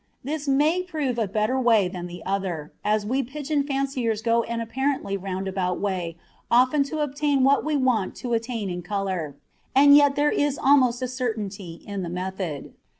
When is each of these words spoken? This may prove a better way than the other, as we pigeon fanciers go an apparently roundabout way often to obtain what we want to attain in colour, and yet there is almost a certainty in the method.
This 0.23 0.47
may 0.47 0.81
prove 0.81 1.19
a 1.19 1.27
better 1.27 1.59
way 1.59 1.87
than 1.87 2.07
the 2.07 2.23
other, 2.25 2.73
as 2.83 3.05
we 3.05 3.21
pigeon 3.21 3.61
fanciers 3.61 4.23
go 4.23 4.41
an 4.41 4.59
apparently 4.59 5.15
roundabout 5.15 5.79
way 5.79 6.17
often 6.49 6.81
to 6.85 7.01
obtain 7.01 7.43
what 7.43 7.63
we 7.63 7.77
want 7.77 8.15
to 8.15 8.33
attain 8.33 8.71
in 8.71 8.81
colour, 8.81 9.35
and 9.75 9.95
yet 9.95 10.15
there 10.15 10.31
is 10.31 10.57
almost 10.57 11.03
a 11.03 11.07
certainty 11.07 11.83
in 11.85 12.01
the 12.01 12.09
method. 12.09 12.73